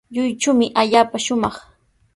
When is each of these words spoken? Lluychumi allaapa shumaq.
Lluychumi 0.17 0.67
allaapa 0.83 1.17
shumaq. 1.27 1.55